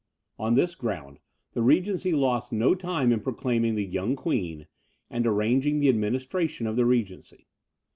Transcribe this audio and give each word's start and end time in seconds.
On 0.39 0.55
this 0.55 0.73
ground, 0.73 1.19
the 1.53 1.61
regency 1.61 2.11
lost 2.11 2.51
no 2.51 2.73
time 2.73 3.11
in 3.11 3.19
proclaiming 3.19 3.75
the 3.75 3.85
young 3.85 4.15
queen, 4.15 4.65
and 5.11 5.27
arranging 5.27 5.79
the 5.79 5.89
administration 5.89 6.65
of 6.65 6.75
the 6.75 6.87
regency. 6.87 7.45